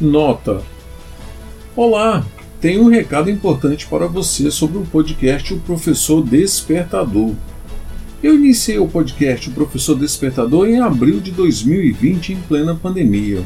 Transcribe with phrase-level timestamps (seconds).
[0.00, 0.62] Nota:
[1.74, 2.24] Olá,
[2.60, 7.34] tenho um recado importante para você sobre o podcast O Professor Despertador.
[8.22, 13.42] Eu iniciei o podcast O Professor Despertador em abril de 2020, em plena pandemia.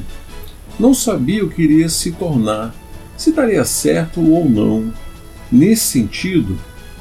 [0.78, 2.74] Não sabia o que iria se tornar,
[3.16, 4.92] se daria certo ou não.
[5.50, 6.58] Nesse sentido,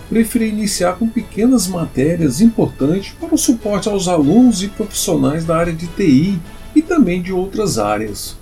[0.08, 5.74] preferi iniciar com pequenas matérias importantes para o suporte aos alunos e profissionais da área
[5.74, 6.40] de TI
[6.74, 8.40] e também de outras áreas.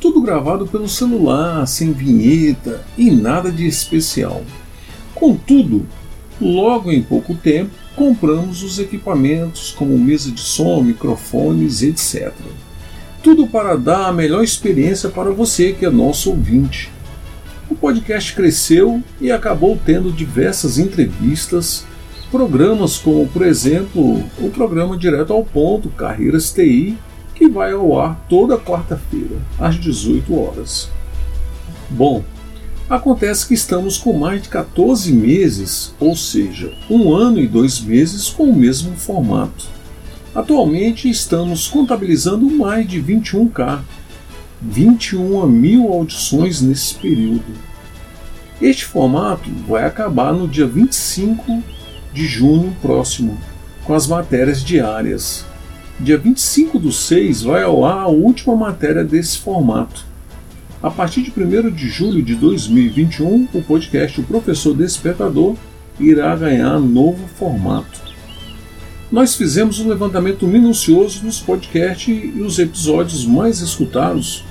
[0.00, 4.44] Tudo gravado pelo celular, sem vinheta e nada de especial.
[5.12, 5.84] Contudo,
[6.40, 12.32] logo em pouco tempo, compramos os equipamentos como mesa de som, microfones, etc.
[13.24, 16.92] Tudo para dar a melhor experiência para você que é nosso ouvinte.
[17.68, 21.84] O podcast cresceu e acabou tendo diversas entrevistas,
[22.30, 26.96] programas como, por exemplo, o programa Direto ao Ponto, Carreiras TI,
[27.48, 30.90] que vai ao ar toda quarta-feira, às 18 horas.
[31.88, 32.22] Bom,
[32.90, 38.28] acontece que estamos com mais de 14 meses, ou seja, um ano e dois meses
[38.28, 39.66] com o mesmo formato.
[40.34, 43.80] Atualmente estamos contabilizando mais de 21k,
[44.60, 47.68] 21 mil audições nesse período.
[48.60, 51.62] Este formato vai acabar no dia 25
[52.12, 53.38] de junho próximo,
[53.84, 55.46] com as matérias diárias,
[56.00, 60.06] Dia 25 do 6 vai ao ar a última matéria desse formato.
[60.80, 65.56] A partir de 1 de julho de 2021, o podcast O Professor Despertador
[65.98, 68.00] irá ganhar novo formato.
[69.10, 74.44] Nós fizemos um levantamento minucioso nos podcasts e os episódios mais escutados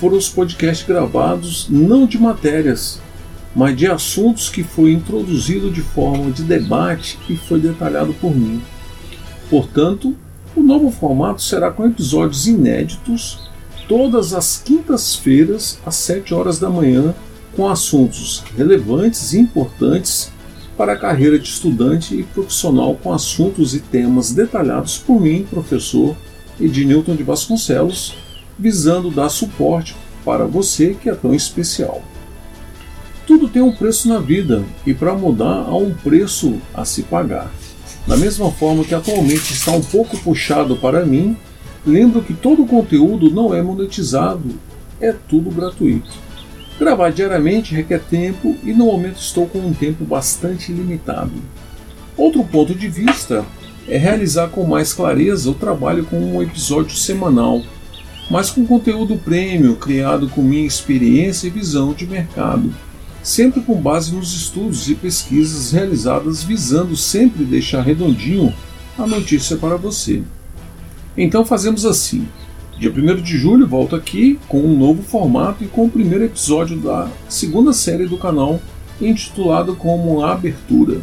[0.00, 2.98] foram os podcasts gravados não de matérias,
[3.54, 8.62] mas de assuntos que foi introduzido de forma de debate e foi detalhado por mim.
[9.50, 10.16] Portanto,
[10.56, 13.50] o novo formato será com episódios inéditos
[13.88, 17.14] todas as quintas-feiras às 7 horas da manhã,
[17.54, 20.32] com assuntos relevantes e importantes
[20.76, 26.16] para a carreira de estudante e profissional, com assuntos e temas detalhados por mim, professor
[26.60, 28.16] Ednilton de Vasconcelos,
[28.58, 29.94] visando dar suporte
[30.24, 32.02] para você que é tão especial.
[33.26, 37.50] Tudo tem um preço na vida e para mudar há um preço a se pagar.
[38.06, 41.36] Da mesma forma que atualmente está um pouco puxado para mim,
[41.86, 44.50] lembro que todo o conteúdo não é monetizado,
[45.00, 46.10] é tudo gratuito.
[46.78, 51.32] Gravar diariamente requer tempo e no momento estou com um tempo bastante limitado.
[52.16, 53.44] Outro ponto de vista
[53.88, 57.62] é realizar com mais clareza o trabalho com um episódio semanal,
[58.30, 62.72] mas com conteúdo premium criado com minha experiência e visão de mercado
[63.24, 68.52] sempre com base nos estudos e pesquisas realizadas visando sempre deixar redondinho
[68.98, 70.22] a notícia para você.
[71.16, 72.28] Então fazemos assim.
[72.78, 76.76] Dia 1 de julho volto aqui com um novo formato e com o primeiro episódio
[76.76, 78.60] da segunda série do canal,
[79.00, 81.00] intitulado como Abertura.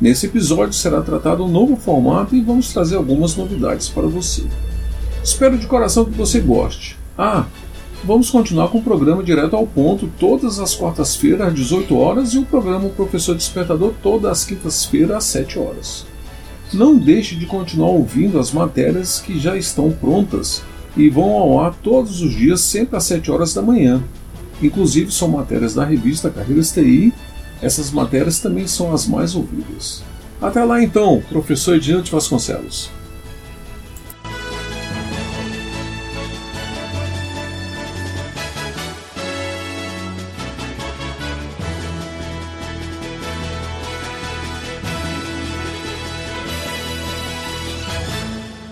[0.00, 4.44] Nesse episódio será tratado um novo formato e vamos trazer algumas novidades para você.
[5.24, 6.96] Espero de coração que você goste.
[7.16, 7.46] Ah,
[8.04, 12.38] Vamos continuar com o programa direto ao ponto, todas as quartas-feiras às 18 horas e
[12.38, 16.06] o programa Professor Despertador todas as quintas-feiras às 7 horas.
[16.72, 20.62] Não deixe de continuar ouvindo as matérias que já estão prontas
[20.96, 24.02] e vão ao ar todos os dias, sempre às 7 horas da manhã.
[24.62, 27.12] Inclusive são matérias da revista Carreiras TI,
[27.60, 30.04] essas matérias também são as mais ouvidas.
[30.40, 32.90] Até lá então, professor Edilson Vasconcelos.